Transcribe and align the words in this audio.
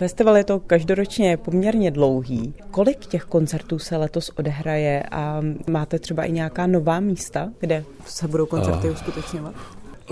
Festival 0.00 0.36
je 0.36 0.44
to 0.44 0.60
každoročně 0.60 1.36
poměrně 1.36 1.90
dlouhý. 1.90 2.54
Kolik 2.70 3.06
těch 3.06 3.24
koncertů 3.24 3.78
se 3.78 3.96
letos 3.96 4.30
odehraje 4.36 5.02
a 5.10 5.40
máte 5.70 5.98
třeba 5.98 6.24
i 6.24 6.32
nějaká 6.32 6.66
nová 6.66 7.00
místa, 7.00 7.48
kde 7.58 7.84
se 8.04 8.28
budou 8.28 8.46
koncerty 8.46 8.90
uskutečňovat? 8.90 9.54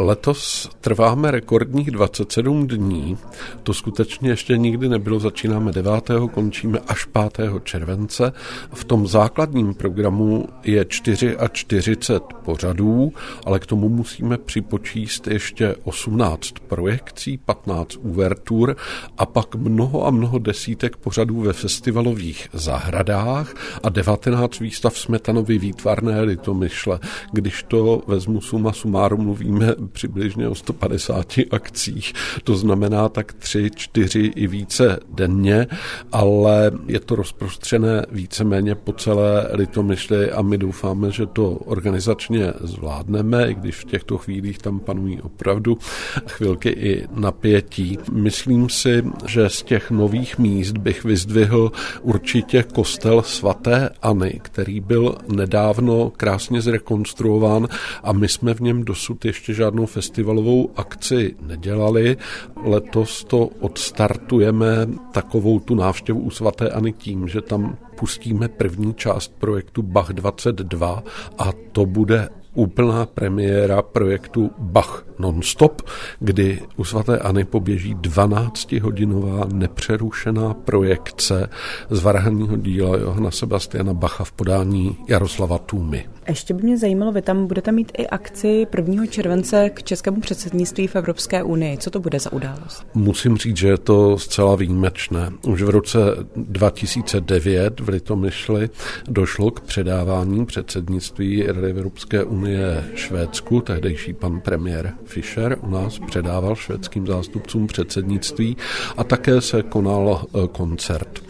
Letos 0.01 0.71
trváme 0.81 1.31
rekordních 1.31 1.91
27 1.91 2.67
dní. 2.67 3.19
To 3.63 3.75
skutečně 3.75 4.31
ještě 4.31 4.59
nikdy 4.59 4.89
nebylo. 4.89 5.21
Začínáme 5.21 5.73
9. 5.73 6.11
končíme 6.33 6.79
až 6.89 7.05
5. 7.05 7.51
července. 7.65 8.33
V 8.75 8.85
tom 8.85 9.07
základním 9.07 9.75
programu 9.75 10.49
je 10.65 10.85
44 10.85 11.97
pořadů, 12.45 13.13
ale 13.47 13.59
k 13.59 13.67
tomu 13.67 13.89
musíme 13.89 14.39
připočíst 14.39 15.27
ještě 15.27 15.75
18 15.85 16.53
projekcí, 16.69 17.39
15 17.39 17.97
uvertur 17.97 18.77
a 19.19 19.27
pak 19.27 19.55
mnoho 19.55 20.07
a 20.07 20.11
mnoho 20.11 20.39
desítek 20.39 20.97
pořadů 20.97 21.41
ve 21.41 21.53
festivalových 21.53 22.49
zahradách 22.53 23.55
a 23.83 23.89
19 23.89 24.59
výstav 24.61 24.99
Smetanovy 24.99 25.59
výtvarné 25.59 26.21
litomyšle. 26.21 27.01
Když 27.33 27.63
to 27.63 28.03
vezmu 28.07 28.41
suma 28.41 28.73
sumáru, 28.73 29.17
mluvíme 29.17 29.75
přibližně 29.89 30.49
o 30.49 30.55
150 30.55 31.27
akcích, 31.51 32.13
to 32.45 32.57
znamená 32.57 33.09
tak 33.09 33.33
tři, 33.33 33.71
čtyři 33.77 34.33
i 34.37 34.47
více 34.47 35.01
denně, 35.09 35.67
ale 36.13 36.71
je 36.87 37.01
to 37.01 37.17
rozprostřené 37.17 38.07
víceméně 38.13 38.75
po 38.75 38.93
celé 38.93 39.49
Litomyšli 39.53 40.31
a 40.31 40.43
my 40.43 40.59
doufáme, 40.59 41.11
že 41.11 41.27
to 41.27 41.51
organizačně 41.51 42.53
zvládneme, 42.61 43.51
i 43.51 43.55
když 43.55 43.77
v 43.77 43.85
těchto 43.85 44.19
chvílích 44.19 44.59
tam 44.59 44.81
panují 44.81 45.21
opravdu 45.21 45.79
chvilky 46.27 46.69
i 46.69 47.07
napětí. 47.15 47.99
Myslím 48.13 48.69
si, 48.69 49.05
že 49.27 49.49
z 49.49 49.63
těch 49.63 49.91
nových 49.91 50.39
míst 50.39 50.79
bych 50.79 51.05
vyzdvihl 51.05 51.73
určitě 52.03 52.63
kostel 52.63 53.23
svatéAny, 53.23 54.41
který 54.43 54.81
byl 54.81 55.15
nedávno 55.29 56.13
krásně 56.17 56.61
zrekonstruován 56.61 57.69
a 58.03 58.13
my 58.13 58.29
jsme 58.29 58.55
v 58.55 58.61
něm 58.61 58.85
dosud 58.85 59.25
ještě 59.25 59.55
žádnou 59.55 59.78
festivalovou 59.87 60.71
akci 60.77 61.37
nedělali. 61.41 62.17
Letos 62.65 63.25
to 63.25 63.47
odstartujeme 63.47 64.89
takovou 65.13 65.61
tu 65.61 65.75
návštěvu 65.75 66.21
u 66.21 66.31
svaté 66.31 66.71
Ani 66.71 66.93
tím, 66.93 67.29
že 67.29 67.41
tam 67.41 67.77
pustíme 67.99 68.49
první 68.49 68.95
část 68.95 69.33
projektu 69.39 69.83
Bach 69.83 70.09
22 70.09 71.03
a 71.39 71.53
to 71.73 71.87
bude 71.87 72.29
úplná 72.59 73.07
premiéra 73.07 73.83
projektu 73.83 74.51
Bach 74.59 75.05
Nonstop, 75.19 75.83
kdy 76.21 76.61
u 76.77 76.85
svaté 76.85 77.19
Ani 77.19 77.45
poběží 77.45 77.95
12-hodinová 77.95 79.53
nepřerušená 79.53 80.55
projekce 80.55 81.49
z 81.91 82.03
varhanního 82.03 82.57
díla 82.57 82.97
Johana 82.97 83.31
Sebastiana 83.31 83.95
Bacha 83.95 84.25
v 84.25 84.33
podání 84.33 84.97
Jaroslava 85.09 85.59
Tůmy. 85.59 86.07
Ještě 86.29 86.55
by 86.55 86.63
mě 86.63 86.79
zajímalo, 86.79 87.13
vy 87.13 87.23
tam 87.23 87.47
budete 87.47 87.73
mít 87.73 87.93
i 87.99 88.07
akci 88.07 88.67
1. 88.77 89.07
července 89.07 89.71
k 89.71 89.83
českému 89.83 90.21
předsednictví 90.21 90.87
v 90.87 90.97
Evropské 90.97 91.43
unii. 91.43 91.79
Co 91.79 91.91
to 91.91 92.01
bude 92.01 92.21
za 92.21 92.33
událost? 92.33 92.87
Musím 92.95 93.37
říct, 93.37 93.57
že 93.57 93.69
je 93.69 93.79
to 93.79 94.19
zcela 94.19 94.57
výjimečné. 94.57 95.31
Už 95.47 95.63
v 95.63 95.71
roce 95.71 95.99
2009 96.37 97.81
v 97.81 97.89
Litomyšli 97.89 98.71
došlo 99.09 99.51
k 99.51 99.61
předávání 99.61 100.47
předsednictví 100.47 101.47
Rady 101.47 101.71
Evropské 101.71 102.25
unie 102.25 102.48
Švédsku. 102.95 103.61
Tehdejší 103.61 104.13
pan 104.13 104.41
premiér 104.41 104.95
Fischer 105.05 105.59
u 105.61 105.71
nás 105.71 105.99
předával 105.99 106.57
švédským 106.57 107.07
zástupcům 107.07 107.67
předsednictví 107.67 108.57
a 108.97 109.05
také 109.05 109.41
se 109.41 109.63
konal 109.63 110.23
eh, 110.23 110.49
koncert. 110.53 111.23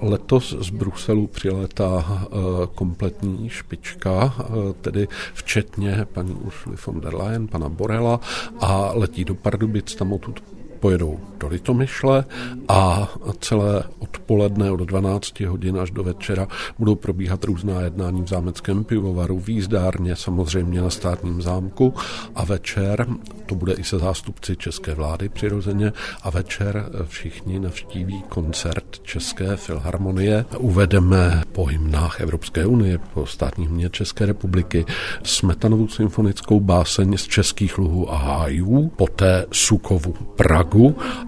Letos 0.00 0.56
z 0.60 0.70
Bruselu 0.70 1.26
přiletá 1.26 2.22
eh, 2.22 2.36
kompletní 2.74 3.48
špička, 3.48 4.34
eh, 4.40 4.44
tedy 4.80 5.08
včetně 5.34 6.06
paní 6.12 6.34
Ursuly 6.34 6.76
von 6.86 7.00
der 7.00 7.14
Leyen, 7.14 7.48
pana 7.48 7.68
Borela 7.68 8.20
a 8.60 8.90
letí 8.94 9.24
do 9.24 9.34
Pardubic, 9.34 9.94
tam 9.94 10.12
odtud 10.12 10.42
pojedou 10.80 11.20
do 11.40 11.48
Litomyšle 11.48 12.24
a 12.68 13.08
celé 13.40 13.84
odpoledne 13.98 14.70
od 14.70 14.80
12 14.80 15.40
hodin 15.40 15.78
až 15.78 15.90
do 15.90 16.02
večera 16.04 16.48
budou 16.78 16.94
probíhat 16.94 17.44
různá 17.44 17.80
jednání 17.80 18.22
v 18.22 18.28
zámeckém 18.28 18.84
pivovaru, 18.84 19.40
v 19.40 19.48
jízdárně, 19.48 20.16
samozřejmě 20.16 20.80
na 20.80 20.90
státním 20.90 21.42
zámku 21.42 21.94
a 22.34 22.44
večer, 22.44 23.06
to 23.46 23.54
bude 23.54 23.72
i 23.72 23.84
se 23.84 23.98
zástupci 23.98 24.56
české 24.56 24.94
vlády 24.94 25.28
přirozeně, 25.28 25.92
a 26.22 26.30
večer 26.30 26.90
všichni 27.04 27.60
navštíví 27.60 28.22
koncert 28.28 28.98
České 29.02 29.56
filharmonie. 29.56 30.44
Uvedeme 30.58 31.42
po 31.52 31.64
hymnách 31.64 32.20
Evropské 32.20 32.66
unie, 32.66 32.98
po 33.14 33.26
státních 33.26 33.68
mě 33.68 33.90
České 33.90 34.26
republiky, 34.26 34.84
Smetanovou 35.22 35.88
symfonickou 35.88 36.60
báseň 36.60 37.16
z 37.16 37.26
českých 37.26 37.78
luhů 37.78 38.12
a 38.12 38.16
hájů, 38.16 38.92
poté 38.96 39.46
Sukovu 39.52 40.12
Pragu 40.12 40.67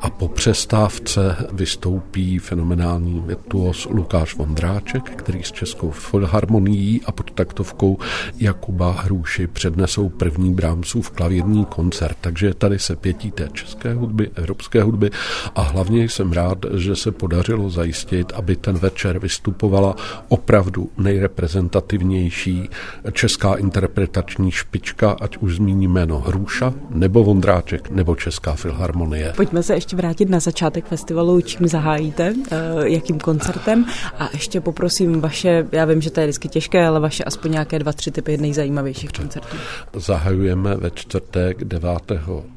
a 0.00 0.10
po 0.10 0.28
přestávce 0.28 1.36
vystoupí 1.52 2.38
fenomenální 2.38 3.22
virtuos 3.26 3.88
Lukáš 3.90 4.36
Vondráček, 4.36 5.10
který 5.10 5.42
s 5.42 5.52
Českou 5.52 5.90
filharmonií 5.90 7.00
a 7.06 7.12
pod 7.12 7.30
taktovkou 7.30 7.98
Jakuba 8.38 8.92
Hruši 8.92 9.46
přednesou 9.46 10.08
první 10.08 10.54
Brámsův 10.54 11.10
klavírní 11.10 11.64
koncert. 11.64 12.16
Takže 12.20 12.54
tady 12.54 12.78
se 12.78 12.96
pětí 12.96 13.30
té 13.30 13.48
české 13.52 13.94
hudby, 13.94 14.30
evropské 14.34 14.82
hudby 14.82 15.10
a 15.54 15.62
hlavně 15.62 16.04
jsem 16.04 16.32
rád, 16.32 16.66
že 16.74 16.96
se 16.96 17.12
podařilo 17.12 17.70
zajistit, 17.70 18.32
aby 18.34 18.56
ten 18.56 18.78
večer 18.78 19.18
vystupovala 19.18 19.96
opravdu 20.28 20.90
nejreprezentativnější 20.98 22.68
česká 23.12 23.54
interpretační 23.54 24.50
špička, 24.50 25.16
ať 25.20 25.36
už 25.36 25.56
zmíní 25.56 25.88
jméno 25.88 26.18
Hruša, 26.18 26.74
nebo 26.90 27.24
Vondráček, 27.24 27.90
nebo 27.90 28.16
Česká 28.16 28.54
filharmonie. 28.54 29.29
Pojďme 29.36 29.62
se 29.62 29.74
ještě 29.74 29.96
vrátit 29.96 30.28
na 30.28 30.40
začátek 30.40 30.84
festivalu, 30.84 31.40
čím 31.40 31.68
zahájíte, 31.68 32.34
eh, 32.50 32.56
jakým 32.82 33.18
koncertem 33.18 33.86
a 34.18 34.28
ještě 34.32 34.60
poprosím 34.60 35.20
vaše, 35.20 35.66
já 35.72 35.84
vím, 35.84 36.00
že 36.00 36.10
to 36.10 36.20
je 36.20 36.26
vždycky 36.26 36.48
těžké, 36.48 36.86
ale 36.86 37.00
vaše 37.00 37.24
aspoň 37.24 37.50
nějaké 37.50 37.78
dva, 37.78 37.92
tři 37.92 38.10
typy 38.10 38.36
nejzajímavějších 38.36 39.12
koncertů. 39.12 39.56
Zahajujeme 39.94 40.76
ve 40.76 40.90
čtvrtek 40.90 41.64
9. 41.64 41.90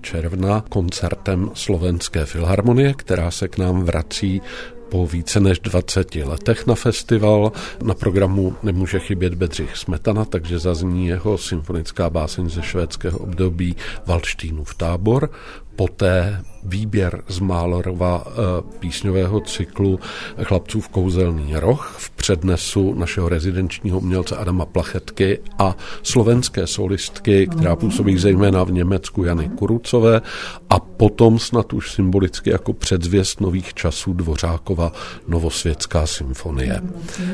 června 0.02 0.64
koncertem 0.70 1.50
Slovenské 1.54 2.26
filharmonie, 2.26 2.94
která 2.94 3.32
se 3.32 3.48
k 3.48 3.58
nám 3.58 3.84
vrací 3.84 4.42
po 4.94 5.08
více 5.08 5.40
než 5.40 5.60
20 5.60 6.16
letech 6.16 6.68
na 6.68 6.76
festival. 6.76 7.52
Na 7.84 7.94
programu 7.94 8.56
nemůže 8.64 9.00
chybět 9.00 9.34
Bedřich 9.34 9.78
Smetana, 9.78 10.26
takže 10.26 10.60
zazní 10.60 11.08
jeho 11.08 11.38
symfonická 11.38 12.10
báseň 12.10 12.50
ze 12.50 12.62
švédského 12.62 13.20
období 13.20 13.76
Valštínův 14.06 14.76
tábor. 14.76 15.30
Poté 15.76 16.44
výběr 16.66 17.24
z 17.28 17.40
Málorova 17.40 18.26
eh, 18.28 18.32
písňového 18.80 19.40
cyklu 19.40 20.00
Chlapců 20.44 20.82
v 20.82 20.88
kouzelný 20.88 21.56
roh 21.56 21.96
v 21.98 22.10
přednesu 22.10 22.94
našeho 22.94 23.30
rezidenčního 23.30 24.00
umělce 24.00 24.36
Adama 24.36 24.66
Plachetky 24.66 25.40
a 25.60 25.76
slovenské 26.04 26.68
solistky, 26.68 27.48
která 27.48 27.76
působí 27.76 28.18
zejména 28.18 28.64
v 28.64 28.72
Německu 28.72 29.24
Jany 29.24 29.50
Kurucové 29.50 30.22
a 30.70 30.80
potom 30.80 31.40
snad 31.40 31.74
už 31.74 31.92
symbolicky 31.92 32.50
jako 32.50 32.74
předzvěst 32.74 33.42
nových 33.42 33.74
časů 33.74 34.14
Dvořákova 34.14 34.92
Novosvětská 35.28 36.08
symfonie. 36.08 36.82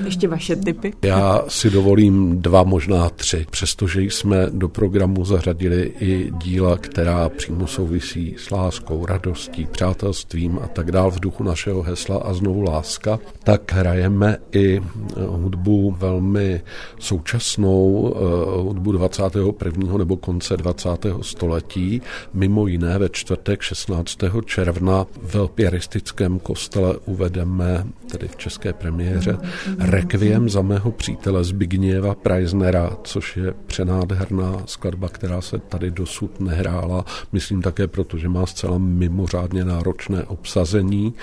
Ještě 0.05 0.28
vaše 0.28 0.55
typy? 0.55 0.94
Já 1.01 1.44
si 1.47 1.69
dovolím 1.69 2.41
dva, 2.41 2.63
možná 2.63 3.09
tři, 3.09 3.45
přestože 3.49 4.01
jsme 4.01 4.47
do 4.51 4.69
programu 4.69 5.25
zařadili 5.25 5.94
i 5.99 6.31
díla, 6.44 6.78
která 6.78 7.29
přímo 7.29 7.67
souvisí 7.67 8.28
s 8.38 8.51
láskou, 8.51 9.06
radostí, 9.06 9.66
přátelstvím 9.66 10.59
a 10.63 10.67
tak 10.67 10.91
dál 10.91 11.12
v 11.12 11.19
duchu 11.19 11.44
našeho 11.44 11.81
hesla 11.81 12.17
a 12.17 12.34
znovu 12.34 12.62
láska, 12.62 13.20
tak 13.43 13.72
hrajeme 13.72 14.37
i 14.52 14.78
eh, 14.78 14.81
hudbu 15.28 15.91
velmi 15.91 16.61
současnou, 16.99 18.14
eh, 18.16 18.61
hudbu 18.61 18.91
21. 18.91 19.97
nebo 19.97 20.17
konce 20.17 20.58
20. 20.58 20.90
století. 21.22 22.02
Mimo 22.34 22.67
jiné 22.67 22.97
ve 22.97 23.09
čtvrtek 23.09 23.61
16. 23.61 24.17
června 24.46 25.05
v 25.22 25.47
piaristickém 25.55 26.40
kostele 26.40 26.97
uvedeme, 27.05 27.84
tedy 28.11 28.28
v 28.28 28.35
české 28.35 28.73
premiéře, 28.73 29.37
Requiem 29.79 30.49
za 30.49 30.61
mého 30.61 30.91
přítele 30.91 31.43
Zbigněva 31.43 32.16
Preisnera, 32.16 32.97
což 33.03 33.37
je 33.37 33.53
přenádherná 33.67 34.64
skladba, 34.66 35.09
která 35.09 35.41
se 35.41 35.59
tady 35.59 35.91
dosud 35.91 36.40
nehrála. 36.40 37.05
Myslím 37.31 37.61
také 37.61 37.87
proto, 37.87 38.17
protože 38.19 38.29
má 38.29 38.45
zcela 38.45 38.77
mimořádně 38.77 39.66
náročné 39.66 40.23
obsazení. 40.23 41.13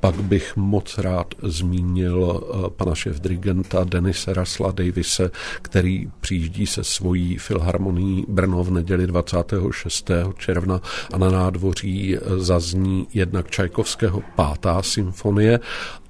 Pak 0.00 0.14
bych 0.14 0.56
moc 0.56 0.98
rád 0.98 1.34
zmínil 1.42 2.40
eh, 2.40 2.70
pana 2.70 2.94
šéf-dirigenta 2.94 3.84
Denise 3.84 4.34
Rasla 4.34 4.72
Davise, 4.72 5.30
který 5.62 6.10
přijíždí 6.20 6.66
se 6.66 6.84
svojí 6.84 7.38
filharmonií 7.38 8.24
Brno 8.28 8.64
v 8.64 8.70
neděli 8.70 9.06
26. 9.06 10.10
června 10.38 10.80
a 11.12 11.18
na 11.18 11.30
nádvoří 11.30 12.16
zazní 12.36 13.08
jednak 13.14 13.50
Čajkovského 13.50 14.22
pátá 14.36 14.82
symfonie 14.82 15.60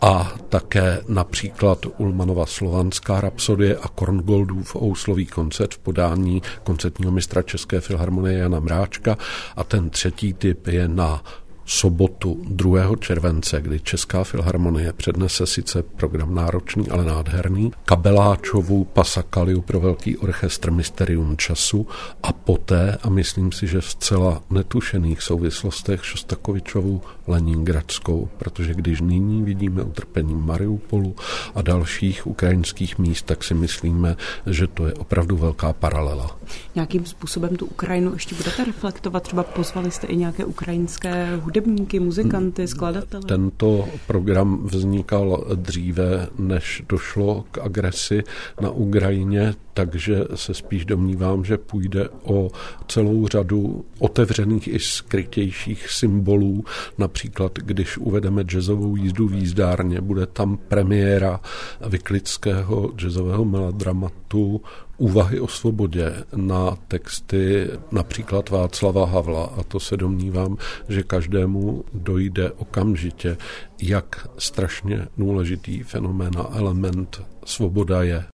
a 0.00 0.32
také 0.48 1.00
například 1.08 1.86
Ulmanova 1.98 2.46
slovanská 2.46 3.20
rapsodie 3.20 3.76
a 3.76 3.88
Korngoldův 3.88 4.76
ouslový 4.76 5.26
koncert 5.26 5.74
v 5.74 5.78
podání 5.78 6.42
koncertního 6.64 7.12
mistra 7.12 7.42
České 7.42 7.80
filharmonie 7.80 8.38
Jana 8.38 8.60
Mráčka 8.60 9.18
a 9.56 9.64
ten 9.64 9.90
třetí 9.90 10.32
typ 10.36 10.68
je 10.68 10.88
na 10.88 11.20
sobotu 11.66 12.42
2. 12.48 12.96
července, 13.00 13.60
kdy 13.60 13.80
Česká 13.80 14.24
filharmonie 14.24 14.92
přednese 14.92 15.46
sice 15.46 15.82
program 15.82 16.34
náročný, 16.34 16.88
ale 16.88 17.04
nádherný, 17.04 17.72
Kabeláčovu 17.84 18.84
Pasakaliu 18.84 19.60
pro 19.60 19.80
velký 19.80 20.16
orchestr 20.16 20.70
Mysterium 20.70 21.36
času 21.36 21.86
a 22.22 22.32
poté, 22.32 22.98
a 23.02 23.08
myslím 23.08 23.52
si, 23.52 23.66
že 23.66 23.80
v 23.80 23.90
zcela 23.90 24.42
netušených 24.50 25.22
souvislostech 25.22 26.04
Šostakovičovu 26.04 27.02
Leningradskou, 27.26 28.28
protože 28.38 28.74
když 28.74 29.00
nyní 29.00 29.42
vidíme 29.42 29.82
utrpení 29.82 30.34
Mariupolu 30.34 31.16
a 31.54 31.62
dalších 31.62 32.26
ukrajinských 32.26 32.98
míst, 32.98 33.26
tak 33.26 33.44
si 33.44 33.54
myslíme, 33.54 34.16
že 34.46 34.66
to 34.66 34.86
je 34.86 34.94
opravdu 34.94 35.36
velká 35.36 35.72
paralela. 35.72 36.38
Nějakým 36.74 37.06
způsobem 37.06 37.56
tu 37.56 37.66
Ukrajinu 37.66 38.12
ještě 38.12 38.34
budete 38.34 38.64
reflektovat? 38.64 39.22
Třeba 39.22 39.42
pozvali 39.42 39.90
jste 39.90 40.06
i 40.06 40.16
nějaké 40.16 40.44
ukrajinské 40.44 41.40
hudebníky, 41.56 42.00
muzikanty, 42.00 42.68
skladatele? 42.68 43.22
Tento 43.22 43.88
program 44.06 44.66
vznikal 44.66 45.46
dříve, 45.54 46.28
než 46.38 46.82
došlo 46.88 47.44
k 47.50 47.58
agresi 47.58 48.22
na 48.60 48.70
Ukrajině, 48.70 49.54
takže 49.74 50.24
se 50.34 50.54
spíš 50.54 50.84
domnívám, 50.84 51.44
že 51.44 51.58
půjde 51.58 52.08
o 52.22 52.50
celou 52.88 53.26
řadu 53.26 53.84
otevřených 53.98 54.68
i 54.68 54.78
skrytějších 54.78 55.90
symbolů. 55.90 56.64
Například, 56.98 57.52
když 57.58 57.98
uvedeme 57.98 58.42
jazzovou 58.42 58.96
jízdu 58.96 59.28
v 59.28 59.34
jízdárně, 59.34 60.00
bude 60.00 60.26
tam 60.26 60.58
premiéra 60.68 61.40
vyklického 61.88 62.92
jazzového 62.96 63.44
melodramatu 63.44 64.60
úvahy 64.98 65.40
o 65.40 65.48
svobodě 65.48 66.12
na 66.36 66.76
texty 66.88 67.70
například 67.92 68.50
Václava 68.50 69.06
Havla 69.06 69.44
a 69.44 69.62
to 69.62 69.80
se 69.80 69.96
domnívám, 69.96 70.56
že 70.88 71.02
každému 71.02 71.84
dojde 71.94 72.50
okamžitě, 72.52 73.36
jak 73.82 74.28
strašně 74.38 75.08
důležitý 75.18 75.82
fenomén 75.82 76.32
a 76.38 76.58
element 76.58 77.22
svoboda 77.44 78.02
je. 78.02 78.24